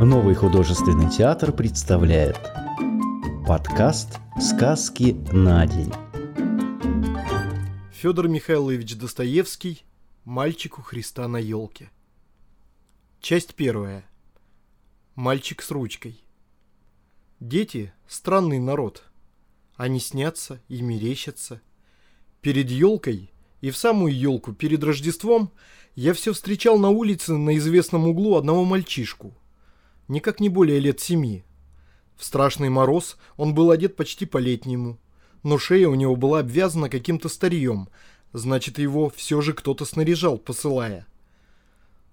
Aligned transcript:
Новый 0.00 0.34
художественный 0.34 1.10
театр 1.10 1.52
представляет 1.52 2.38
подкаст 3.46 4.18
«Сказки 4.40 5.12
на 5.30 5.66
день». 5.66 5.92
Федор 7.92 8.26
Михайлович 8.26 8.96
Достоевский 8.96 9.84
«Мальчик 10.24 10.78
у 10.78 10.82
Христа 10.82 11.28
на 11.28 11.36
елке». 11.36 11.90
Часть 13.20 13.54
первая. 13.54 14.06
Мальчик 15.16 15.60
с 15.60 15.70
ручкой. 15.70 16.24
Дети– 17.38 17.92
странный 18.08 18.58
народ. 18.58 19.02
Они 19.76 20.00
снятся 20.00 20.62
и 20.68 20.80
мерещатся. 20.80 21.60
Перед 22.40 22.70
елкой 22.70 23.30
и 23.60 23.70
в 23.70 23.76
самую 23.76 24.18
елку 24.18 24.54
перед 24.54 24.82
Рождеством 24.82 25.52
я 25.94 26.14
все 26.14 26.32
встречал 26.32 26.78
на 26.78 26.88
улице 26.88 27.34
на 27.34 27.54
известном 27.58 28.08
углу 28.08 28.36
одного 28.36 28.64
мальчишку. 28.64 29.34
Никак 30.10 30.40
не 30.40 30.48
более 30.48 30.80
лет 30.80 30.98
семи. 30.98 31.44
В 32.16 32.24
страшный 32.24 32.68
мороз 32.68 33.16
он 33.36 33.54
был 33.54 33.70
одет 33.70 33.94
почти 33.94 34.26
по-летнему, 34.26 34.98
но 35.44 35.56
шея 35.56 35.86
у 35.86 35.94
него 35.94 36.16
была 36.16 36.40
обвязана 36.40 36.88
каким-то 36.88 37.28
старьем, 37.28 37.88
значит 38.32 38.80
его 38.80 39.08
все 39.08 39.40
же 39.40 39.52
кто-то 39.52 39.84
снаряжал, 39.84 40.36
посылая. 40.36 41.06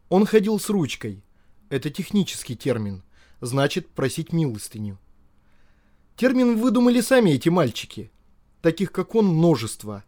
Он 0.10 0.28
ходил 0.28 0.60
с 0.60 0.70
ручкой. 0.70 1.24
Это 1.70 1.90
технический 1.90 2.56
термин. 2.56 3.02
Значит, 3.42 3.90
просить 3.90 4.32
милостыню. 4.32 5.00
Термин 6.16 6.56
выдумали 6.60 7.02
сами 7.02 7.32
эти 7.32 7.50
мальчики. 7.50 8.12
Таких, 8.62 8.92
как 8.92 9.16
он, 9.16 9.26
множество. 9.26 10.04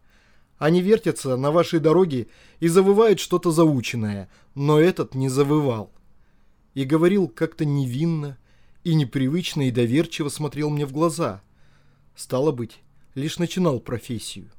Они 0.59 0.83
вертятся 0.83 1.37
на 1.37 1.49
вашей 1.49 1.79
дороге 1.79 2.27
и 2.59 2.67
завывают 2.67 3.19
что-то 3.19 3.49
заученное, 3.49 4.29
но 4.53 4.79
этот 4.79 5.15
не 5.15 5.27
завывал. 5.27 5.91
И 6.73 6.83
говорил 6.83 7.27
как-то 7.27 7.65
невинно, 7.65 8.37
и 8.83 8.93
непривычно 8.95 9.67
и 9.67 9.71
доверчиво 9.71 10.29
смотрел 10.29 10.69
мне 10.69 10.85
в 10.85 10.91
глаза. 10.91 11.41
Стало 12.15 12.51
быть, 12.51 12.79
лишь 13.15 13.39
начинал 13.39 13.79
профессию. 13.79 14.49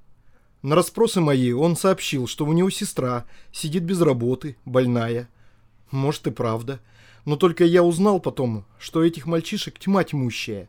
На 0.62 0.75
расспросы 0.75 1.21
мои 1.21 1.53
он 1.53 1.77
сообщил, 1.77 2.27
что 2.27 2.45
у 2.45 2.53
него 2.53 2.69
сестра, 2.71 3.25
сидит 3.53 3.84
без 3.84 4.01
работы, 4.01 4.57
больная. 4.65 5.29
Может 5.91 6.27
и 6.27 6.31
правда. 6.31 6.81
Но 7.25 7.37
только 7.37 7.65
я 7.65 7.83
узнал 7.83 8.21
потом, 8.21 8.65
что 8.79 9.05
этих 9.05 9.27
мальчишек 9.27 9.79
тьма 9.79 10.05
тьмущая. 10.05 10.69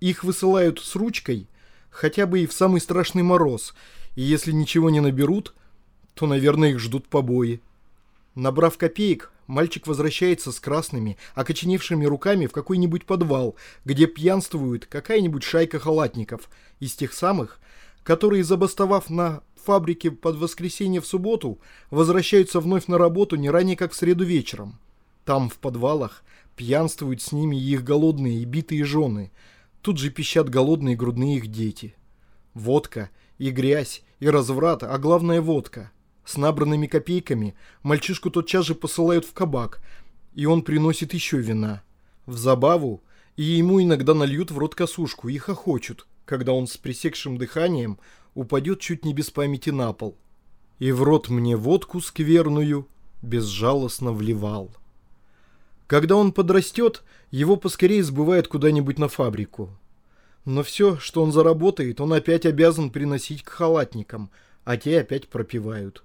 Их 0.00 0.24
высылают 0.24 0.80
с 0.80 0.96
ручкой, 0.96 1.46
хотя 1.90 2.26
бы 2.26 2.40
и 2.40 2.46
в 2.46 2.52
самый 2.52 2.80
страшный 2.80 3.22
мороз, 3.22 3.74
и 4.16 4.22
если 4.22 4.52
ничего 4.52 4.90
не 4.90 5.00
наберут, 5.00 5.54
то, 6.14 6.26
наверное, 6.26 6.70
их 6.70 6.80
ждут 6.80 7.08
побои. 7.08 7.60
Набрав 8.34 8.78
копеек, 8.78 9.31
мальчик 9.46 9.86
возвращается 9.86 10.52
с 10.52 10.60
красными, 10.60 11.16
окоченевшими 11.34 12.04
руками 12.04 12.46
в 12.46 12.52
какой-нибудь 12.52 13.04
подвал, 13.04 13.56
где 13.84 14.06
пьянствует 14.06 14.86
какая-нибудь 14.86 15.42
шайка 15.42 15.78
халатников, 15.78 16.48
из 16.80 16.94
тех 16.94 17.12
самых, 17.12 17.60
которые, 18.02 18.44
забастовав 18.44 19.10
на 19.10 19.42
фабрике 19.64 20.10
под 20.10 20.36
воскресенье 20.36 21.00
в 21.00 21.06
субботу, 21.06 21.60
возвращаются 21.90 22.60
вновь 22.60 22.86
на 22.86 22.98
работу 22.98 23.36
не 23.36 23.50
ранее, 23.50 23.76
как 23.76 23.92
в 23.92 23.96
среду 23.96 24.24
вечером. 24.24 24.78
Там, 25.24 25.48
в 25.48 25.58
подвалах, 25.58 26.24
пьянствуют 26.56 27.22
с 27.22 27.32
ними 27.32 27.56
их 27.56 27.84
голодные 27.84 28.42
и 28.42 28.44
битые 28.44 28.84
жены. 28.84 29.30
Тут 29.80 29.98
же 29.98 30.10
пищат 30.10 30.48
голодные 30.48 30.96
грудные 30.96 31.36
их 31.36 31.46
дети. 31.48 31.94
Водка 32.54 33.10
и 33.38 33.50
грязь, 33.50 34.02
и 34.20 34.28
разврат, 34.28 34.82
а 34.82 34.98
главное 34.98 35.40
водка. 35.40 35.90
С 36.24 36.36
набранными 36.36 36.86
копейками 36.86 37.54
мальчишку 37.82 38.30
тотчас 38.30 38.66
же 38.66 38.74
посылают 38.74 39.24
в 39.24 39.32
кабак, 39.32 39.80
и 40.34 40.46
он 40.46 40.62
приносит 40.62 41.14
еще 41.14 41.38
вина. 41.38 41.82
В 42.26 42.36
забаву, 42.36 43.02
и 43.36 43.42
ему 43.42 43.82
иногда 43.82 44.14
нальют 44.14 44.50
в 44.50 44.58
рот 44.58 44.74
косушку 44.74 45.28
и 45.28 45.38
хохочут– 45.38 46.06
когда 46.24 46.52
он 46.52 46.66
с 46.66 46.76
пресекшим 46.76 47.36
дыханием 47.36 47.98
упадет 48.34 48.80
чуть 48.80 49.04
не 49.04 49.12
без 49.12 49.30
памяти 49.30 49.70
на 49.70 49.92
пол. 49.92 50.16
И 50.78 50.90
в 50.92 51.02
рот 51.02 51.28
мне 51.28 51.56
водку 51.56 52.00
скверную 52.00 52.88
безжалостно 53.20 54.12
вливал. 54.12 54.70
Когда 55.86 56.16
он 56.16 56.32
подрастет, 56.32 57.02
его 57.30 57.56
поскорее 57.56 58.02
сбывают 58.02 58.48
куда-нибудь 58.48 58.98
на 58.98 59.08
фабрику. 59.08 59.70
Но 60.44 60.62
все, 60.62 60.96
что 60.96 61.22
он 61.22 61.32
заработает, 61.32 62.00
он 62.00 62.12
опять 62.12 62.46
обязан 62.46 62.90
приносить 62.90 63.42
к 63.42 63.50
халатникам, 63.50 64.30
а 64.64 64.76
те 64.76 65.00
опять 65.00 65.28
пропивают. 65.28 66.02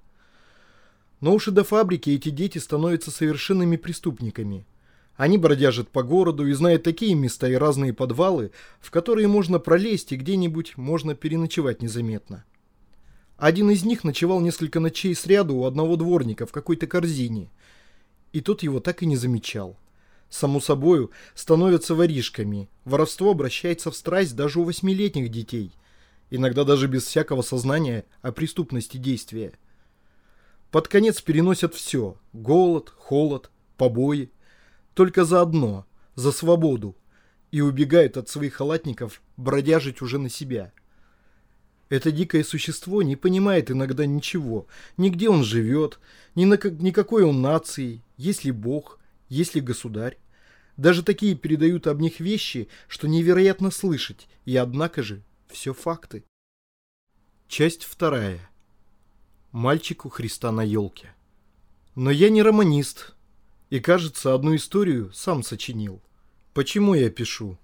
Но 1.20 1.34
уж 1.34 1.48
и 1.48 1.52
до 1.52 1.64
фабрики 1.64 2.10
эти 2.12 2.30
дети 2.30 2.58
становятся 2.58 3.12
совершенными 3.12 3.76
преступниками– 3.76 4.66
они 5.18 5.40
бродяжат 5.40 5.90
по 5.90 6.04
городу 6.04 6.48
и 6.48 6.54
знают 6.54 6.84
такие 6.84 7.16
места 7.16 7.48
и 7.50 7.56
разные 7.56 7.92
подвалы, 7.92 8.52
в 8.80 8.92
которые 8.92 9.28
можно 9.28 9.58
пролезть 9.58 10.12
и 10.12 10.16
где-нибудь 10.16 10.78
можно 10.78 11.16
переночевать 11.16 11.82
незаметно. 11.82 12.46
Один 13.36 13.72
из 13.72 13.84
них 13.84 14.04
ночевал 14.04 14.40
несколько 14.42 14.80
ночей 14.80 15.16
сряду 15.16 15.56
у 15.58 15.66
одного 15.66 15.96
дворника 15.96 16.46
в 16.46 16.52
какой-то 16.52 16.86
корзине, 16.86 17.50
и 18.32 18.42
тот 18.42 18.62
его 18.62 18.80
так 18.80 19.02
и 19.02 19.08
не 19.08 19.18
замечал. 19.18 19.76
Само 20.30 20.60
собою, 20.60 21.10
становятся 21.34 21.96
воришками, 21.96 22.70
воровство 22.86 23.32
обращается 23.32 23.90
в 23.90 23.96
страсть 23.96 24.36
даже 24.36 24.60
у 24.60 24.64
восьмилетних 24.64 25.30
детей, 25.30 25.72
иногда 26.30 26.64
даже 26.64 26.88
без 26.88 27.06
всякого 27.06 27.42
сознания 27.42 28.06
о 28.22 28.32
преступности 28.32 28.98
действия. 28.98 29.54
Под 30.72 30.88
конец 30.88 31.22
переносят 31.22 31.74
все– 31.74 32.18
голод, 32.34 32.94
холод, 32.98 33.52
побои– 33.78 34.32
только 34.98 35.26
за 35.26 35.42
одно, 35.42 35.86
за 36.16 36.32
свободу, 36.32 36.98
и 37.52 37.62
убегают 37.62 38.18
от 38.18 38.30
своих 38.30 38.56
халатников 38.56 39.22
бродяжить 39.38 40.02
уже 40.02 40.18
на 40.18 40.28
себя. 40.28 40.74
Это 41.90 42.12
дикое 42.12 42.44
существо 42.44 43.04
не 43.04 43.16
понимает 43.16 43.70
иногда 43.70 44.06
ничего, 44.06 44.66
ни 44.98 45.10
где 45.10 45.30
он 45.30 45.44
живет, 45.44 46.00
ни, 46.34 46.46
на, 46.46 46.58
ни 46.58 46.90
какой 46.90 47.24
он 47.24 47.42
нации, 47.44 48.04
есть 48.18 48.44
ли 48.44 48.52
Бог, 48.52 49.00
есть 49.30 49.54
ли 49.54 49.62
государь. 49.62 50.18
Даже 50.78 51.04
такие 51.04 51.36
передают 51.36 51.86
об 51.86 52.02
них 52.02 52.20
вещи, 52.20 52.68
что 52.88 53.08
невероятно 53.08 53.70
слышать, 53.70 54.28
и 54.46 54.58
однако 54.58 55.04
же 55.04 55.22
все 55.48 55.74
факты. 55.74 56.24
Часть 57.48 57.84
вторая. 57.84 58.50
Мальчик 59.52 60.06
у 60.06 60.10
Христа 60.10 60.52
на 60.52 60.62
елке. 60.62 61.16
Но 61.96 62.12
я 62.12 62.30
не 62.30 62.42
романист, 62.42 63.16
и, 63.70 63.80
кажется, 63.80 64.34
одну 64.34 64.56
историю 64.56 65.12
сам 65.14 65.42
сочинил. 65.42 66.02
Почему 66.54 66.94
я 66.94 67.10
пишу? 67.10 67.58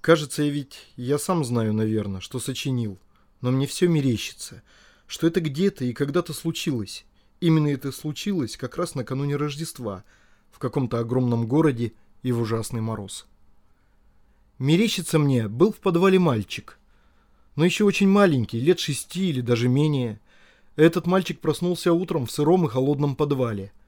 Кажется, 0.00 0.42
я 0.42 0.50
ведь 0.50 0.86
я 0.96 1.18
сам 1.18 1.44
знаю, 1.44 1.74
наверное, 1.74 2.20
что 2.20 2.38
сочинил. 2.38 2.98
Но 3.40 3.50
мне 3.50 3.66
все 3.66 3.88
мерещится, 3.88 4.62
что 5.06 5.26
это 5.26 5.40
где-то 5.40 5.84
и 5.84 5.92
когда-то 5.92 6.32
случилось. 6.32 7.04
Именно 7.40 7.68
это 7.68 7.92
случилось 7.92 8.56
как 8.56 8.76
раз 8.76 8.94
накануне 8.94 9.36
Рождества, 9.36 10.04
в 10.50 10.58
каком-то 10.58 10.98
огромном 10.98 11.46
городе 11.46 11.92
и 12.22 12.32
в 12.32 12.40
ужасный 12.40 12.80
мороз. 12.80 13.26
Мерещится 14.58 15.18
мне, 15.18 15.48
был 15.48 15.72
в 15.72 15.76
подвале 15.76 16.18
мальчик. 16.18 16.78
Но 17.56 17.64
еще 17.64 17.84
очень 17.84 18.08
маленький, 18.08 18.60
лет 18.60 18.80
шести 18.80 19.28
или 19.28 19.42
даже 19.42 19.68
менее. 19.68 20.20
Этот 20.76 21.06
мальчик 21.06 21.40
проснулся 21.40 21.92
утром 21.92 22.26
в 22.26 22.30
сыром 22.30 22.66
и 22.66 22.68
холодном 22.68 23.16
подвале– 23.16 23.72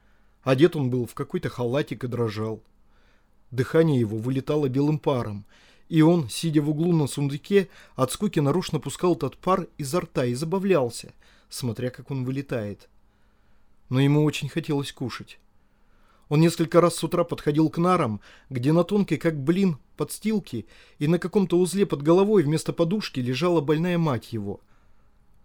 Одет 0.49 0.77
он 0.77 0.89
был 0.89 1.05
в 1.07 1.15
какой-то 1.15 1.49
халатик 1.49 2.05
и 2.05 2.07
дрожал. 2.07 2.63
Дыхание 3.51 4.01
его 4.01 4.17
вылетало 4.17 4.69
белым 4.69 4.99
паром, 4.99 5.45
и 5.91 6.03
он, 6.03 6.31
сидя 6.31 6.63
в 6.63 6.71
углу 6.71 6.95
на 6.95 7.07
сундуке, 7.07 7.69
от 7.97 8.13
скуки 8.13 8.41
нарочно 8.41 8.79
пускал 8.79 9.15
этот 9.15 9.37
пар 9.37 9.69
изо 9.79 10.01
рта 10.01 10.25
и 10.25 10.33
забавлялся, 10.33 11.13
смотря 11.49 11.91
как 11.91 12.11
он 12.11 12.25
вылетает. 12.25 12.89
Но 13.89 14.01
ему 14.01 14.25
очень 14.25 14.49
хотелось 14.49 14.91
кушать. 14.91 15.39
Он 16.29 16.41
несколько 16.41 16.81
раз 16.83 16.97
с 16.97 17.05
утра 17.05 17.25
подходил 17.25 17.71
к 17.71 17.79
нарам, 17.79 18.21
где 18.51 18.73
на 18.73 18.85
тонкой, 18.85 19.17
как 19.17 19.43
блин, 19.43 19.79
подстилке 19.97 20.67
и 20.99 21.09
на 21.09 21.19
каком-то 21.19 21.59
узле 21.59 21.87
под 21.87 22.03
головой 22.03 22.43
вместо 22.43 22.75
подушки 22.75 23.21
лежала 23.21 23.63
больная 23.63 23.97
мать 23.97 24.33
его. 24.33 24.61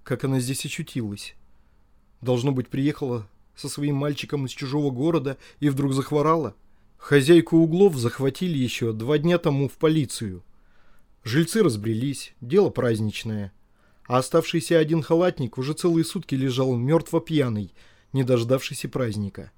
Как 0.04 0.26
она 0.26 0.40
здесь 0.40 0.66
очутилась? 0.66 1.36
Должно 2.22 2.52
быть, 2.52 2.68
приехала 2.68 3.28
со 3.56 3.70
своим 3.70 3.96
мальчиком 3.96 4.46
из 4.46 4.52
чужого 4.52 4.92
города 4.92 5.38
и 5.60 5.70
вдруг 5.70 5.94
захворала? 5.94 6.56
Хозяйку 6.98 7.58
углов 7.58 7.96
захватили 7.96 8.58
еще 8.58 8.94
два 8.94 9.18
дня 9.18 9.38
тому 9.38 9.68
в 9.68 9.74
полицию. 9.74 10.44
Жильцы 11.24 11.64
разбрелись, 11.64 12.34
дело 12.42 12.70
праздничное. 12.70 13.54
А 14.06 14.18
оставшийся 14.18 14.78
один 14.78 15.02
халатник 15.02 15.58
уже 15.58 15.74
целые 15.74 16.04
сутки 16.04 16.36
лежал 16.36 16.76
мертво 16.76 17.22
пьяный, 17.22 17.74
не 18.12 18.24
дождавшийся 18.24 18.90
праздника. 18.90 19.52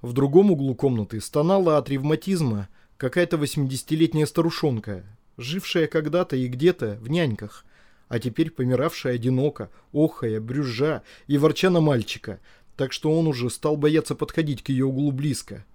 В 0.00 0.12
другом 0.12 0.52
углу 0.52 0.74
комнаты 0.74 1.20
стонала 1.20 1.78
от 1.78 1.88
ревматизма 1.88 2.68
какая-то 2.96 3.38
восьмидесятилетняя 3.38 4.26
старушонка, 4.26 5.04
жившая 5.36 5.88
когда-то 5.88 6.36
и 6.36 6.46
где-то 6.46 6.98
в 7.00 7.08
няньках, 7.08 7.64
а 8.14 8.20
теперь 8.20 8.52
помиравшая 8.52 9.16
одиноко, 9.16 9.70
охая, 9.92 10.40
брюзжа 10.40 11.02
и 11.26 11.36
ворча 11.36 11.68
на 11.68 11.80
мальчика, 11.80 12.38
так 12.76 12.92
что 12.92 13.10
он 13.10 13.26
уже 13.26 13.50
стал 13.50 13.76
бояться 13.76 14.14
подходить 14.14 14.62
к 14.62 14.68
ее 14.68 14.84
углу 14.84 15.10
близко. 15.10 15.66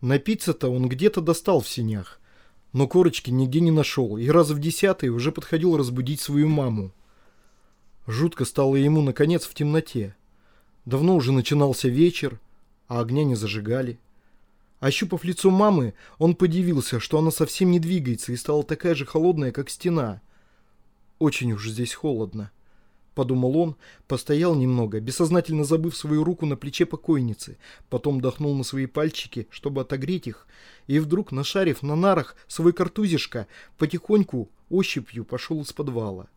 Напиться-то 0.00 0.68
он 0.68 0.88
где-то 0.88 1.20
достал 1.20 1.60
в 1.60 1.68
синях, 1.68 2.20
но 2.72 2.86
корочки 2.86 3.32
нигде 3.32 3.58
не 3.58 3.72
нашел, 3.72 4.16
и 4.16 4.28
раз 4.28 4.50
в 4.50 4.60
десятый 4.60 5.08
уже 5.08 5.32
подходил 5.32 5.76
разбудить 5.76 6.20
свою 6.20 6.46
маму. 6.46 6.92
Жутко 8.06 8.44
стало 8.44 8.76
ему, 8.76 9.02
наконец, 9.02 9.44
в 9.44 9.52
темноте. 9.52 10.14
Давно 10.84 11.16
уже 11.16 11.32
начинался 11.32 11.88
вечер, 11.88 12.38
а 12.86 13.00
огня 13.00 13.24
не 13.24 13.34
зажигали. 13.34 13.98
Ощупав 14.78 15.24
лицо 15.24 15.50
мамы, 15.50 15.94
он 16.18 16.36
подивился, 16.36 17.00
что 17.00 17.18
она 17.18 17.32
совсем 17.32 17.72
не 17.72 17.80
двигается 17.80 18.30
и 18.30 18.36
стала 18.36 18.62
такая 18.62 18.94
же 18.94 19.04
холодная, 19.04 19.50
как 19.50 19.70
стена. 19.70 20.20
Очень 21.24 21.52
уж 21.52 21.70
здесь 21.70 21.94
холодно. 21.94 22.50
Подумал 23.14 23.56
он, 23.56 23.76
постоял 24.06 24.54
немного, 24.54 25.00
бессознательно 25.00 25.64
забыв 25.64 25.96
свою 25.96 26.22
руку 26.22 26.44
на 26.44 26.54
плече 26.54 26.84
покойницы, 26.84 27.56
потом 27.88 28.20
дохнул 28.20 28.54
на 28.54 28.62
свои 28.62 28.84
пальчики, 28.84 29.48
чтобы 29.48 29.80
отогреть 29.80 30.26
их, 30.26 30.46
и 30.86 30.98
вдруг, 30.98 31.32
нашарив 31.32 31.82
на 31.82 31.96
нарах 31.96 32.36
свой 32.46 32.74
картузишко, 32.74 33.46
потихоньку 33.78 34.50
ощупью 34.68 35.24
пошел 35.24 35.62
из 35.62 35.72
подвала. 35.72 36.28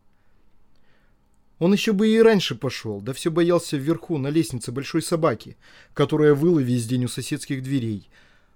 Он 1.58 1.74
еще 1.74 1.92
бы 1.92 2.08
и 2.08 2.22
раньше 2.22 2.54
пошел, 2.54 3.02
да 3.02 3.12
все 3.12 3.30
боялся 3.30 3.76
вверху 3.76 4.16
на 4.16 4.28
лестнице 4.28 4.72
большой 4.72 5.02
собаки, 5.02 5.58
которая 5.92 6.32
выла 6.32 6.60
весь 6.60 6.86
день 6.86 7.04
у 7.04 7.08
соседских 7.08 7.62
дверей. 7.62 8.08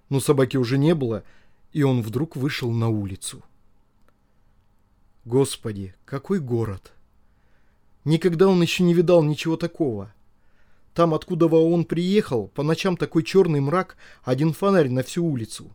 Но 0.09 0.19
собаки 0.19 0.57
уже 0.57 0.79
не 0.79 0.95
было, 0.95 1.23
и 1.73 1.83
он 1.83 2.01
вдруг 2.01 2.35
вышел 2.35 2.71
на 2.71 2.89
улицу. 2.89 3.43
Господи, 5.25 5.95
какой 6.03 6.39
город! 6.39 6.91
Никогда 8.03 8.49
он 8.49 8.61
еще 8.61 8.83
не 8.83 8.93
видал 8.93 9.23
ничего 9.23 9.55
такого. 9.55 10.13
Там, 10.93 11.13
откуда 11.13 11.45
он 11.45 11.85
приехал, 11.85 12.49
по 12.49 12.61
ночам 12.61 12.97
такой 12.97 13.23
черный 13.23 13.61
мрак, 13.61 13.95
один 14.23 14.51
фонарь 14.51 14.89
на 14.89 15.01
всю 15.01 15.25
улицу. 15.25 15.71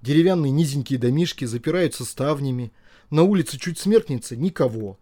Деревянные 0.00 0.50
низенькие 0.50 0.98
домишки 0.98 1.44
запираются 1.44 2.04
ставнями, 2.04 2.72
на 3.10 3.22
улице 3.22 3.58
чуть 3.58 3.78
смеркнется 3.78 4.34
никого. 4.34 4.98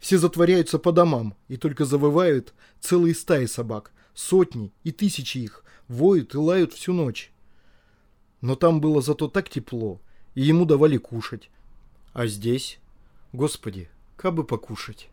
Все 0.00 0.18
затворяются 0.18 0.80
по 0.80 0.90
домам 0.90 1.36
и 1.46 1.56
только 1.56 1.84
завывают 1.84 2.54
целые 2.80 3.14
стаи 3.14 3.46
собак, 3.46 3.92
сотни 4.14 4.72
и 4.82 4.90
тысячи 4.90 5.38
их, 5.38 5.64
воют 5.86 6.34
и 6.34 6.38
лают 6.38 6.72
всю 6.72 6.92
ночь. 6.92 7.30
Но 8.40 8.56
там 8.56 8.80
было 8.80 9.00
зато 9.00 9.28
так 9.28 9.48
тепло, 9.48 10.00
и 10.34 10.42
ему 10.42 10.64
давали 10.64 10.96
кушать. 10.96 11.50
А 12.12 12.26
здесь, 12.26 12.78
господи, 13.32 13.88
как 14.16 14.34
бы 14.34 14.44
покушать. 14.44 15.08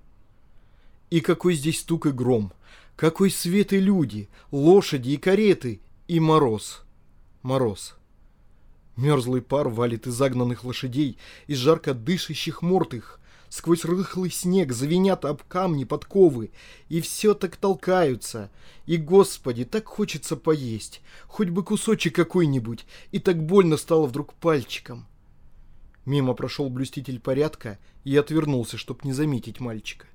И 1.09 1.21
какой 1.21 1.53
здесь 1.53 1.81
стук 1.81 2.07
и 2.07 2.11
гром, 2.11 2.51
какой 2.95 3.29
свет 3.29 3.71
и 3.71 3.79
люди, 3.79 4.29
лошади 4.51 5.11
и 5.11 5.17
кареты, 5.17 5.79
и 6.07 6.19
мороз. 6.19 6.81
Мороз. 7.43 7.95
Мерзлый 8.95 9.43
пар 9.43 9.69
валит 9.69 10.07
из 10.07 10.15
загнанных 10.15 10.63
лошадей, 10.63 11.17
из 11.45 11.59
жарко 11.59 11.93
дышащих 11.93 12.63
морд 12.63 12.95
их. 12.95 13.19
Сквозь 13.47 13.85
рыхлый 13.85 14.31
снег 14.31 14.73
звенят 14.73 15.23
об 15.23 15.43
камни 15.43 15.83
подковы, 15.83 16.51
и 16.89 16.99
все 16.99 17.33
так 17.33 17.55
толкаются. 17.55 18.49
И, 18.87 18.97
господи, 18.97 19.63
так 19.63 19.85
хочется 19.85 20.35
поесть, 20.35 21.01
хоть 21.27 21.49
бы 21.49 21.63
кусочек 21.63 22.15
какой-нибудь, 22.15 22.85
и 23.11 23.19
так 23.19 23.41
больно 23.41 23.77
стало 23.77 24.07
вдруг 24.07 24.33
пальчиком. 24.33 25.05
Мимо 26.07 26.35
прошел 26.35 26.69
блюститель 26.69 27.19
порядка 27.19 27.79
и 28.05 28.15
отвернулся, 28.15 28.77
чтоб 28.77 29.03
не 29.03 29.11
заметить 29.11 29.59
мальчика. 29.59 30.07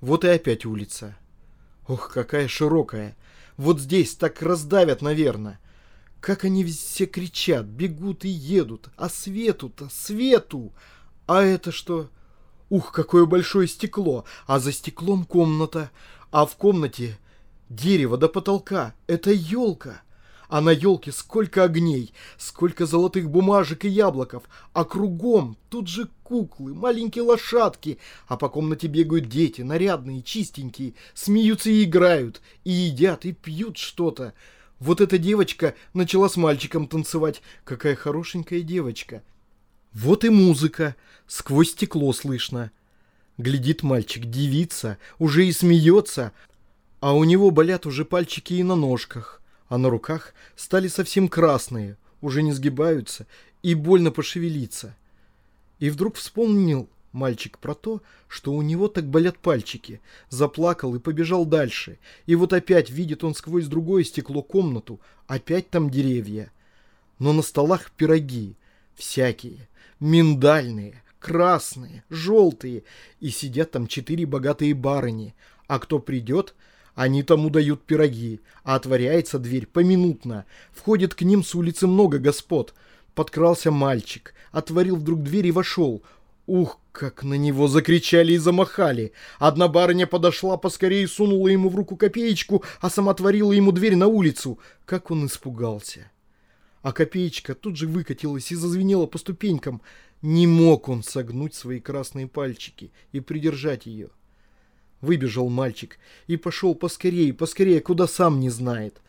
Вот 0.00 0.24
и 0.24 0.28
опять 0.28 0.64
улица. 0.64 1.18
Ох, 1.86 2.10
какая 2.10 2.48
широкая. 2.48 3.14
Вот 3.58 3.78
здесь 3.78 4.14
так 4.14 4.40
раздавят, 4.40 5.02
наверное. 5.02 5.60
Как 6.20 6.44
они 6.44 6.64
все 6.64 7.04
кричат, 7.04 7.66
бегут 7.66 8.24
и 8.24 8.30
едут. 8.30 8.88
А 8.96 9.10
свету-то, 9.10 9.90
свету! 9.90 10.72
А 11.26 11.42
это 11.42 11.70
что? 11.70 12.08
Ух, 12.70 12.92
какое 12.92 13.26
большое 13.26 13.68
стекло! 13.68 14.24
А 14.46 14.60
за 14.60 14.72
стеклом 14.72 15.26
комната. 15.26 15.90
А 16.30 16.46
в 16.46 16.56
комнате 16.56 17.18
дерево 17.68 18.16
до 18.16 18.30
потолка. 18.30 18.94
Это 19.06 19.30
елка 19.30 20.00
а 20.50 20.60
на 20.60 20.70
елке 20.70 21.12
сколько 21.12 21.62
огней, 21.62 22.12
сколько 22.36 22.84
золотых 22.84 23.30
бумажек 23.30 23.84
и 23.84 23.88
яблоков, 23.88 24.42
а 24.72 24.84
кругом 24.84 25.56
тут 25.70 25.86
же 25.86 26.08
куклы, 26.24 26.74
маленькие 26.74 27.22
лошадки, 27.22 27.98
а 28.26 28.36
по 28.36 28.48
комнате 28.48 28.88
бегают 28.88 29.28
дети, 29.28 29.62
нарядные, 29.62 30.22
чистенькие, 30.22 30.94
смеются 31.14 31.70
и 31.70 31.84
играют, 31.84 32.42
и 32.64 32.72
едят, 32.72 33.24
и 33.24 33.32
пьют 33.32 33.78
что-то. 33.78 34.34
Вот 34.80 35.00
эта 35.00 35.18
девочка 35.18 35.74
начала 35.94 36.28
с 36.28 36.36
мальчиком 36.36 36.88
танцевать. 36.88 37.42
Какая 37.64 37.94
хорошенькая 37.94 38.62
девочка. 38.62 39.22
Вот 39.92 40.24
и 40.24 40.30
музыка. 40.30 40.96
Сквозь 41.26 41.70
стекло 41.70 42.12
слышно. 42.12 42.72
Глядит 43.38 43.82
мальчик, 43.82 44.24
девица, 44.24 44.98
уже 45.18 45.46
и 45.46 45.52
смеется, 45.52 46.32
а 47.00 47.14
у 47.14 47.24
него 47.24 47.50
болят 47.50 47.86
уже 47.86 48.04
пальчики 48.04 48.54
и 48.54 48.62
на 48.62 48.74
ножках 48.74 49.39
а 49.70 49.78
на 49.78 49.88
руках 49.88 50.34
стали 50.56 50.88
совсем 50.88 51.28
красные, 51.28 51.96
уже 52.20 52.42
не 52.42 52.52
сгибаются 52.52 53.26
и 53.62 53.74
больно 53.74 54.10
пошевелиться. 54.10 54.96
И 55.78 55.90
вдруг 55.90 56.16
вспомнил 56.16 56.88
мальчик 57.12 57.56
про 57.58 57.74
то, 57.74 58.02
что 58.26 58.52
у 58.52 58.62
него 58.62 58.88
так 58.88 59.06
болят 59.06 59.38
пальчики, 59.38 60.00
заплакал 60.28 60.96
и 60.96 60.98
побежал 60.98 61.46
дальше, 61.46 61.98
и 62.26 62.34
вот 62.34 62.52
опять 62.52 62.90
видит 62.90 63.22
он 63.22 63.34
сквозь 63.34 63.66
другое 63.66 64.02
стекло 64.02 64.42
комнату, 64.42 65.00
опять 65.28 65.70
там 65.70 65.88
деревья. 65.88 66.50
Но 67.20 67.32
на 67.32 67.42
столах 67.42 67.92
пироги, 67.92 68.56
всякие, 68.96 69.68
миндальные, 70.00 71.00
красные, 71.20 72.02
желтые, 72.10 72.82
и 73.20 73.30
сидят 73.30 73.70
там 73.70 73.86
четыре 73.86 74.26
богатые 74.26 74.74
барыни, 74.74 75.34
а 75.68 75.78
кто 75.78 76.00
придет– 76.00 76.56
они 76.94 77.22
тому 77.22 77.50
дают 77.50 77.82
пироги, 77.82 78.40
а 78.64 78.76
отворяется 78.76 79.38
дверь 79.38 79.66
поминутно. 79.66 80.44
Входит 80.72 81.14
к 81.14 81.22
ним 81.22 81.44
с 81.44 81.54
улицы 81.54 81.86
много 81.86 82.18
господ. 82.18 82.74
Подкрался 83.14 83.70
мальчик, 83.70 84.34
отворил 84.52 84.96
вдруг 84.96 85.22
дверь 85.22 85.48
и 85.48 85.52
вошел. 85.52 86.02
Ух, 86.46 86.80
как 86.92 87.22
на 87.22 87.34
него 87.34 87.68
закричали 87.68 88.32
и 88.32 88.38
замахали. 88.38 89.12
Одна 89.38 89.68
барыня 89.68 90.06
подошла 90.06 90.56
поскорее 90.56 91.06
сунула 91.06 91.48
ему 91.48 91.68
в 91.68 91.76
руку 91.76 91.96
копеечку, 91.96 92.64
а 92.80 92.90
сама 92.90 93.12
отворила 93.12 93.52
ему 93.52 93.72
дверь 93.72 93.96
на 93.96 94.06
улицу. 94.06 94.58
Как 94.84 95.10
он 95.10 95.26
испугался. 95.26 96.10
А 96.82 96.92
копеечка 96.92 97.54
тут 97.54 97.76
же 97.76 97.86
выкатилась 97.86 98.50
и 98.50 98.56
зазвенела 98.56 99.06
по 99.06 99.18
ступенькам. 99.18 99.82
Не 100.22 100.46
мог 100.46 100.88
он 100.88 101.02
согнуть 101.02 101.54
свои 101.54 101.78
красные 101.80 102.26
пальчики 102.26 102.92
и 103.12 103.20
придержать 103.20 103.86
ее. 103.86 104.10
Выбежал 105.00 105.48
мальчик 105.48 105.98
и 106.26 106.36
пошел 106.36 106.74
поскорее, 106.74 107.32
поскорее, 107.32 107.80
куда 107.80 108.06
сам 108.06 108.38
не 108.38 108.50
знает. 108.50 109.00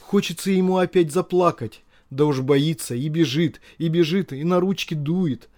Хочется 0.00 0.50
ему 0.50 0.78
опять 0.78 1.12
заплакать, 1.12 1.82
да 2.10 2.24
уж 2.24 2.40
боится, 2.40 2.94
и 2.94 3.08
бежит, 3.08 3.60
и 3.78 3.88
бежит, 3.88 4.32
и 4.32 4.44
на 4.44 4.60
ручки 4.60 4.94
дует. 4.94 5.48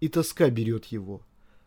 И 0.00 0.08
тоска 0.08 0.50
берет 0.50 0.86
его, 0.86 1.20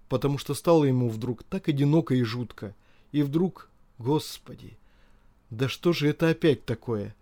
потому 0.08 0.38
что 0.38 0.54
стало 0.54 0.86
ему 0.86 1.10
вдруг 1.10 1.44
так 1.44 1.68
одиноко 1.68 2.16
и 2.16 2.24
жутко. 2.24 2.76
И 3.12 3.22
вдруг, 3.22 3.70
господи, 3.98 4.78
да 5.50 5.68
что 5.68 5.94
же 5.94 6.08
это 6.08 6.30
опять 6.30 6.66
такое? 6.66 7.16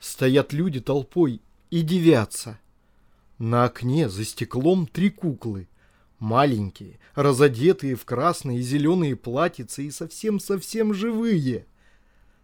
Стоят 0.00 0.52
люди 0.52 0.80
толпой 0.80 1.40
и 1.70 1.82
девятся. 1.82 2.58
На 3.38 3.64
окне 3.64 4.08
за 4.08 4.24
стеклом 4.24 4.86
три 4.86 5.10
куклы. 5.10 5.68
Маленькие, 6.18 6.98
разодетые 7.14 7.94
в 7.94 8.06
красные 8.06 8.60
и 8.60 8.62
зеленые 8.62 9.16
платьица 9.16 9.82
и 9.82 9.90
совсем-совсем 9.90 10.94
живые. 10.94 11.66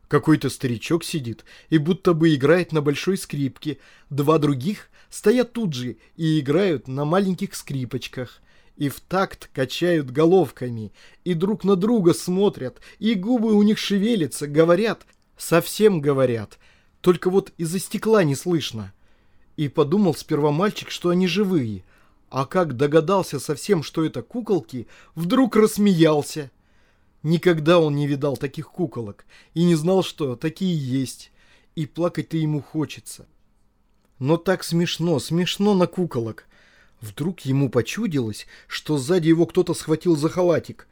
Какой-то 0.08 0.50
старичок 0.50 1.04
сидит 1.04 1.46
и 1.70 1.78
будто 1.78 2.12
бы 2.12 2.34
играет 2.34 2.72
на 2.72 2.82
большой 2.82 3.16
скрипке. 3.16 3.78
Два 4.10 4.38
других 4.38 4.90
стоят 5.08 5.54
тут 5.54 5.72
же 5.72 5.96
и 6.16 6.38
играют 6.38 6.86
на 6.86 7.06
маленьких 7.06 7.54
скрипочках. 7.54 8.42
И 8.76 8.90
в 8.90 9.00
такт 9.00 9.48
качают 9.54 10.10
головками, 10.10 10.92
и 11.24 11.34
друг 11.34 11.62
на 11.64 11.76
друга 11.76 12.14
смотрят, 12.14 12.80
и 12.98 13.14
губы 13.14 13.54
у 13.54 13.62
них 13.62 13.78
шевелятся, 13.78 14.46
говорят, 14.46 15.06
совсем 15.36 16.00
говорят. 16.00 16.58
Только 17.00 17.30
вот 17.30 17.52
из-за 17.58 17.78
стекла 17.78 18.24
не 18.24 18.34
слышно. 18.34 18.92
И 19.56 19.68
подумал 19.68 20.14
сперва 20.14 20.50
мальчик, 20.50 20.90
что 20.90 21.08
они 21.08 21.26
живые– 21.26 21.84
а 22.32 22.46
как 22.46 22.78
догадался 22.78 23.38
совсем, 23.38 23.82
что 23.82 24.06
это 24.06 24.22
куколки, 24.22 24.86
вдруг 25.14 25.54
рассмеялся. 25.54 26.50
Никогда 27.22 27.78
он 27.78 27.94
не 27.94 28.06
видал 28.06 28.38
таких 28.38 28.70
куколок 28.70 29.26
и 29.52 29.64
не 29.64 29.74
знал, 29.74 30.02
что 30.02 30.34
такие 30.34 30.74
есть. 30.74 31.30
И 31.74 31.84
плакать-то 31.84 32.38
ему 32.38 32.62
хочется. 32.62 33.26
Но 34.18 34.38
так 34.38 34.64
смешно, 34.64 35.18
смешно 35.18 35.74
на 35.74 35.86
куколок. 35.86 36.46
Вдруг 37.02 37.40
ему 37.40 37.68
почудилось, 37.68 38.46
что 38.66 38.96
сзади 38.96 39.28
его 39.28 39.44
кто-то 39.44 39.74
схватил 39.74 40.16
за 40.16 40.30
халатик. 40.30 40.88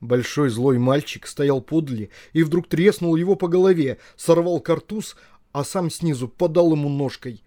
Большой 0.00 0.50
злой 0.50 0.78
мальчик 0.78 1.26
стоял 1.26 1.60
подле 1.60 2.10
и 2.32 2.44
вдруг 2.44 2.68
треснул 2.68 3.16
его 3.16 3.34
по 3.34 3.48
голове, 3.48 3.98
сорвал 4.16 4.60
картуз, 4.60 5.16
а 5.50 5.64
сам 5.64 5.90
снизу 5.90 6.28
подал 6.28 6.70
ему 6.70 6.88
ножкой. 6.88 7.42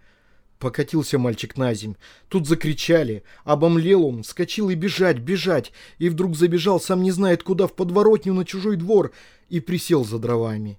Покатился 0.59 1.17
мальчик 1.17 1.55
на 1.55 1.73
земь. 1.73 1.95
Тут 2.27 2.45
закричали. 2.45 3.23
Обомлел 3.45 4.05
он, 4.05 4.23
вскочил 4.23 4.69
и 4.69 4.75
бежать, 4.75 5.19
бежать. 5.19 5.71
И 5.99 6.09
вдруг 6.09 6.35
забежал, 6.35 6.81
сам 6.81 7.01
не 7.01 7.11
знает 7.11 7.43
куда, 7.43 7.65
в 7.65 7.73
подворотню 7.73 8.33
на 8.33 8.43
чужой 8.43 8.75
двор. 8.75 9.13
И 9.47 9.61
присел 9.61 10.03
за 10.03 10.19
дровами. 10.19 10.77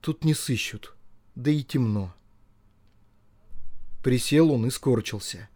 Тут 0.00 0.24
не 0.24 0.34
сыщут. 0.34 0.94
Да 1.34 1.50
и 1.50 1.64
темно. 1.64 2.14
Присел 4.04 4.52
он 4.52 4.66
и 4.66 4.70
скорчился. 4.70 5.48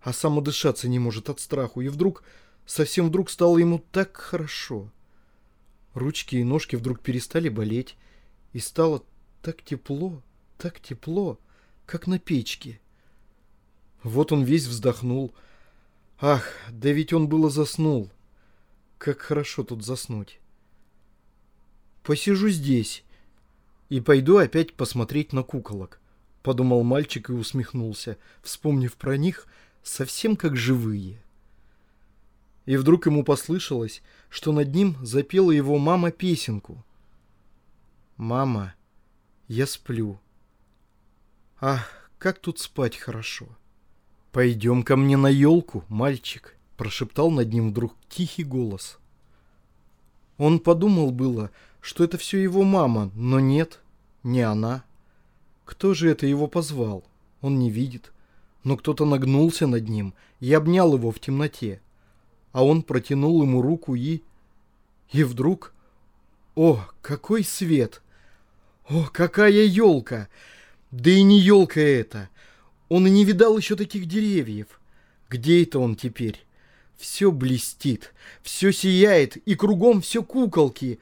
А 0.00 0.12
сам 0.12 0.38
удышаться 0.38 0.88
не 0.88 1.00
может 1.00 1.28
от 1.28 1.40
страху. 1.40 1.80
И 1.80 1.88
вдруг, 1.88 2.22
совсем 2.66 3.08
вдруг 3.08 3.30
стало 3.30 3.58
ему 3.58 3.84
так 3.90 4.16
хорошо. 4.16 4.92
Ручки 5.94 6.36
и 6.36 6.44
ножки 6.44 6.76
вдруг 6.76 7.00
перестали 7.00 7.48
болеть. 7.48 7.96
И 8.52 8.60
стало 8.60 9.02
так 9.42 9.60
тепло, 9.62 10.22
так 10.56 10.78
тепло 10.78 11.36
как 11.90 12.06
на 12.06 12.20
печке. 12.20 12.80
Вот 14.04 14.30
он 14.30 14.44
весь 14.44 14.66
вздохнул. 14.66 15.34
Ах, 16.20 16.54
да 16.70 16.92
ведь 16.92 17.12
он 17.12 17.28
было 17.28 17.50
заснул. 17.50 18.08
Как 18.96 19.18
хорошо 19.18 19.64
тут 19.64 19.84
заснуть. 19.84 20.38
Посижу 22.04 22.48
здесь 22.48 23.02
и 23.88 24.00
пойду 24.00 24.36
опять 24.36 24.74
посмотреть 24.74 25.32
на 25.32 25.42
куколок, 25.42 26.00
подумал 26.44 26.84
мальчик 26.84 27.28
и 27.28 27.32
усмехнулся, 27.32 28.18
вспомнив 28.40 28.94
про 28.94 29.16
них 29.16 29.48
совсем 29.82 30.36
как 30.36 30.56
живые. 30.56 31.20
И 32.66 32.76
вдруг 32.76 33.06
ему 33.06 33.24
послышалось, 33.24 34.00
что 34.28 34.52
над 34.52 34.72
ним 34.72 34.96
запела 35.02 35.50
его 35.50 35.76
мама 35.78 36.12
песенку. 36.12 36.84
«Мама, 38.16 38.74
я 39.48 39.66
сплю». 39.66 40.20
Ах, 41.60 42.08
как 42.18 42.38
тут 42.38 42.58
спать 42.58 42.96
хорошо. 42.96 43.46
Пойдем 44.32 44.82
ко 44.82 44.96
мне 44.96 45.18
на 45.18 45.26
елку, 45.26 45.84
мальчик, 45.88 46.56
прошептал 46.78 47.30
над 47.30 47.52
ним 47.52 47.70
вдруг 47.70 47.94
тихий 48.08 48.44
голос. 48.44 48.98
Он 50.38 50.58
подумал 50.58 51.10
было, 51.10 51.50
что 51.82 52.02
это 52.02 52.16
все 52.16 52.42
его 52.42 52.62
мама, 52.62 53.10
но 53.14 53.40
нет, 53.40 53.80
не 54.22 54.40
она. 54.40 54.84
Кто 55.66 55.92
же 55.92 56.10
это 56.10 56.26
его 56.26 56.46
позвал? 56.46 57.04
Он 57.42 57.58
не 57.58 57.70
видит. 57.70 58.10
Но 58.64 58.78
кто-то 58.78 59.04
нагнулся 59.04 59.66
над 59.66 59.88
ним 59.88 60.14
и 60.38 60.52
обнял 60.54 60.94
его 60.94 61.10
в 61.10 61.20
темноте. 61.20 61.82
А 62.52 62.64
он 62.64 62.82
протянул 62.82 63.42
ему 63.42 63.60
руку 63.60 63.94
и... 63.94 64.22
И 65.10 65.24
вдруг... 65.24 65.74
О, 66.54 66.80
какой 67.02 67.44
свет! 67.44 68.02
О, 68.88 69.08
какая 69.12 69.64
елка! 69.64 70.28
Да 70.90 71.10
и 71.10 71.22
не 71.22 71.38
елка 71.38 71.80
это. 71.80 72.28
Он 72.88 73.06
и 73.06 73.10
не 73.10 73.24
видал 73.24 73.56
еще 73.56 73.76
таких 73.76 74.06
деревьев. 74.06 74.80
Где 75.28 75.62
это 75.62 75.78
он 75.78 75.94
теперь? 75.94 76.44
Все 76.96 77.30
блестит, 77.30 78.12
все 78.42 78.72
сияет, 78.72 79.36
и 79.36 79.54
кругом 79.54 80.02
все 80.02 80.22
куколки. 80.22 80.98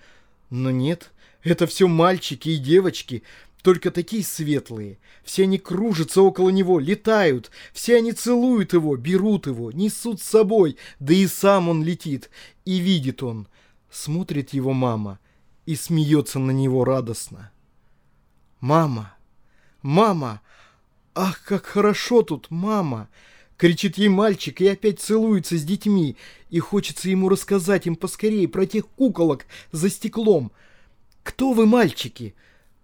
Но 0.51 0.71
нет, 0.71 1.11
это 1.43 1.67
все 1.67 1.89
мальчики 1.89 2.51
и 2.51 2.59
девочки, 2.59 3.23
только 3.63 3.91
такие 3.91 4.23
светлые. 4.23 4.99
Все 5.25 5.45
они 5.45 5.59
кружатся 5.59 6.23
около 6.23 6.51
него, 6.51 6.79
летают, 6.79 7.51
все 7.73 7.97
они 7.97 8.13
целуют 8.13 8.75
его, 8.75 8.97
берут 8.97 9.47
его, 9.47 9.73
несут 9.73 10.21
с 10.21 10.25
собой, 10.25 10.77
да 11.01 11.15
и 11.15 11.27
сам 11.27 11.69
он 11.69 11.83
летит. 11.83 12.31
И 12.65 12.79
видит 12.79 13.23
он, 13.23 13.49
смотрит 13.91 14.51
его 14.51 14.73
мама 14.73 15.19
и 15.67 15.75
смеется 15.75 16.39
на 16.39 16.51
него 16.51 16.85
радостно. 16.85 17.51
«Мама!» 18.61 19.18
«Мама! 19.83 20.41
Ах, 21.15 21.43
как 21.45 21.67
хорошо 21.67 22.23
тут, 22.23 22.51
мама!» 22.51 23.09
Кричит 23.57 23.99
ей 23.99 24.09
мальчик 24.09 24.61
и 24.61 24.69
опять 24.69 25.01
целуется 25.01 25.59
с 25.59 25.65
детьми. 25.65 26.17
И 26.49 26.61
хочется 26.61 27.11
ему 27.11 27.29
рассказать 27.29 27.89
им 27.89 27.97
поскорее 27.97 28.47
про 28.47 28.67
тех 28.67 28.87
куколок 28.87 29.47
за 29.73 29.91
стеклом. 29.91 30.53
«Кто 31.25 31.53
вы, 31.53 31.67
мальчики? 31.67 32.37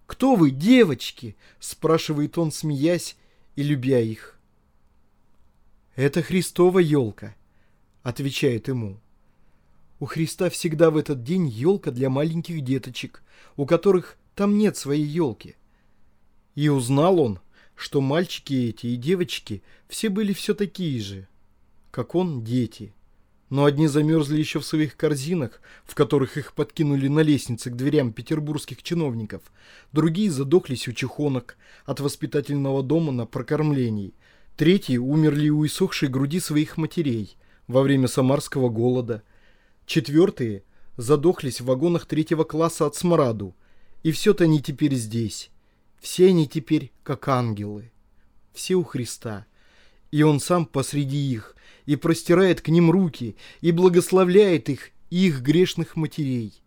Кто 0.06 0.34
вы, 0.34 0.50
девочки?» 0.50 1.36
Спрашивает 1.60 2.36
он, 2.38 2.50
смеясь 2.50 3.16
и 3.54 3.62
любя 3.62 4.00
их. 4.00 4.36
«Это 5.94 6.22
Христова 6.22 6.80
елка»,— 6.80 7.36
отвечает 8.02 8.66
ему. 8.66 8.98
У 10.00 10.06
Христа 10.06 10.50
всегда 10.50 10.90
в 10.90 10.96
этот 10.96 11.22
день 11.22 11.46
елка 11.46 11.92
для 11.92 12.10
маленьких 12.10 12.62
деточек, 12.62 13.22
у 13.56 13.64
которых 13.64 14.18
там 14.34 14.58
нет 14.58 14.76
своей 14.76 15.06
елки. 15.06 15.54
И 16.54 16.68
узнал 16.68 17.18
он, 17.20 17.40
что 17.74 18.00
мальчики 18.00 18.54
эти 18.68 18.86
и 18.88 18.96
девочки 18.96 19.62
все 19.88 20.08
были 20.08 20.32
все 20.32 20.54
такие 20.54 21.00
же, 21.00 21.28
как 21.90 22.14
он, 22.14 22.44
дети. 22.44 22.94
Но 23.50 23.66
одни 23.66 23.86
замерзли 23.86 24.38
еще 24.38 24.58
в 24.58 24.66
своих 24.66 24.96
корзинах, 24.96 25.60
в 25.84 25.94
которых 25.94 26.36
их 26.36 26.54
подкинули 26.54 27.08
на 27.08 27.20
лестнице 27.20 27.70
к 27.70 27.76
дверям 27.76 28.12
петербургских 28.12 28.82
чиновников. 28.82 29.42
Другие 29.92 30.30
задохлись 30.30 30.88
у 30.88 30.92
чехонок 30.92 31.56
от 31.84 32.00
воспитательного 32.00 32.82
дома 32.82 33.12
на 33.12 33.26
прокормлении. 33.26 34.14
Третьи 34.56 34.96
умерли 34.96 35.50
у 35.50 35.66
иссохшей 35.66 36.08
груди 36.08 36.40
своих 36.40 36.76
матерей 36.76 37.36
во 37.66 37.82
время 37.82 38.08
самарского 38.08 38.70
голода. 38.70 39.22
Четвертые 39.86 40.62
задохлись 40.96 41.60
в 41.60 41.66
вагонах 41.66 42.06
третьего 42.06 42.44
класса 42.44 42.86
от 42.86 42.96
смраду. 42.96 43.54
И 44.02 44.10
все-то 44.10 44.44
они 44.44 44.62
теперь 44.62 44.94
здесь 44.94 45.50
все 46.04 46.26
они 46.28 46.46
теперь 46.46 46.92
как 47.02 47.28
ангелы. 47.28 47.90
Все 48.52 48.74
у 48.74 48.84
Христа. 48.84 49.46
И 50.10 50.22
Он 50.22 50.38
сам 50.38 50.66
посреди 50.66 51.32
их, 51.32 51.56
и 51.86 51.96
простирает 51.96 52.60
к 52.60 52.68
ним 52.68 52.90
руки, 52.90 53.36
и 53.62 53.72
благословляет 53.72 54.68
их 54.68 54.90
и 55.08 55.28
их 55.28 55.40
грешных 55.40 55.96
матерей. 55.96 56.62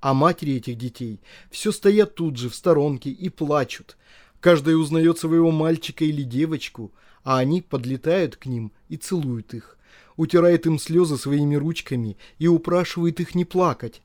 А 0.00 0.14
матери 0.14 0.54
этих 0.54 0.78
детей 0.78 1.20
все 1.50 1.72
стоят 1.72 2.14
тут 2.14 2.38
же 2.38 2.48
в 2.48 2.54
сторонке 2.54 3.10
и 3.10 3.28
плачут. 3.28 3.98
Каждая 4.40 4.76
узнает 4.76 5.18
своего 5.18 5.50
мальчика 5.50 6.06
или 6.06 6.22
девочку, 6.22 6.90
а 7.24 7.36
они 7.36 7.60
подлетают 7.60 8.36
к 8.36 8.46
ним 8.46 8.72
и 8.88 8.96
целуют 8.96 9.52
их, 9.52 9.76
утирает 10.16 10.64
им 10.64 10.78
слезы 10.78 11.18
своими 11.18 11.54
ручками 11.54 12.16
и 12.38 12.48
упрашивает 12.48 13.20
их 13.20 13.34
не 13.34 13.44
плакать, 13.44 14.00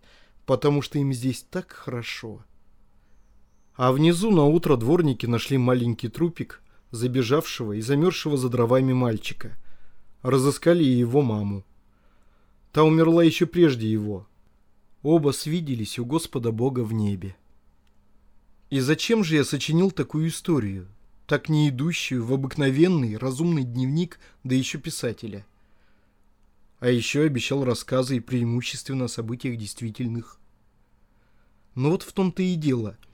потому 0.46 0.82
что 0.82 1.00
им 1.00 1.14
здесь 1.14 1.46
так 1.50 1.72
хорошо. 1.72 2.44
А 3.76 3.92
внизу 3.92 4.30
на 4.30 4.46
утро 4.46 4.78
дворники 4.78 5.26
нашли 5.26 5.58
маленький 5.58 6.08
трупик, 6.08 6.62
забежавшего 6.92 7.74
и 7.74 7.82
замерзшего 7.82 8.38
за 8.38 8.50
дровами 8.50 8.94
мальчика. 8.94 9.58
Разыскали 10.22 10.84
и 10.84 10.92
его 10.92 11.24
маму. 11.24 11.66
Та 12.72 12.84
умерла 12.84 13.24
еще 13.24 13.48
прежде 13.48 13.92
его. 13.92 14.28
Оба 15.02 15.32
свиделись 15.32 15.98
у 15.98 16.06
Господа 16.06 16.52
Бога 16.52 16.82
в 16.82 16.94
небе. 16.94 17.36
И 18.70 18.80
зачем 18.80 19.24
же 19.24 19.36
я 19.36 19.44
сочинил 19.44 19.92
такую 19.92 20.30
историю, 20.30 20.88
так 21.28 21.50
не 21.50 21.70
идущую 21.70 22.24
в 22.24 22.32
обыкновенный 22.32 23.18
разумный 23.18 23.64
дневник, 23.64 24.20
да 24.44 24.56
еще 24.56 24.78
писателя? 24.78 25.46
А 26.80 26.90
еще 26.90 27.22
обещал 27.22 27.64
рассказы 27.64 28.18
и 28.18 28.20
преимущественно 28.20 29.06
о 29.06 29.10
событиях 29.10 29.58
действительных. 29.58 30.40
Но 31.76 31.90
вот 31.90 32.04
в 32.04 32.14
том-то 32.14 32.44
и 32.44 32.54
дело– 32.54 32.98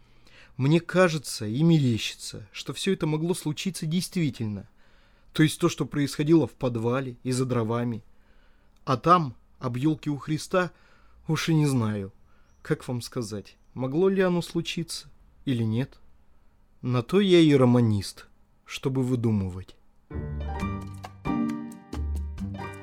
мне 0.59 0.81
кажется 0.81 1.45
и 1.45 1.63
мерещится, 1.63 2.45
что 2.51 2.73
все 2.73 2.91
это 2.91 3.07
могло 3.07 3.33
случиться 3.33 3.85
действительно. 3.85 4.67
То 5.31 5.41
есть 5.41 5.57
то, 5.57 5.69
что 5.69 5.85
происходило 5.85 6.47
в 6.47 6.51
подвале 6.51 7.15
и 7.23 7.31
за 7.31 7.45
дровами. 7.45 8.03
А 8.83 8.97
там, 8.97 9.37
об 9.59 9.77
елке 9.77 10.09
у 10.09 10.17
Христа, 10.17 10.73
уж 11.29 11.47
и 11.47 11.53
не 11.53 11.65
знаю. 11.65 12.11
Как 12.61 12.85
вам 12.89 13.01
сказать, 13.01 13.55
могло 13.73 14.09
ли 14.09 14.21
оно 14.21 14.41
случиться 14.41 15.09
или 15.45 15.63
нет? 15.63 15.97
На 16.81 17.03
то 17.03 17.21
я 17.21 17.39
и 17.39 17.53
романист, 17.53 18.27
чтобы 18.65 19.01
выдумывать. 19.01 19.77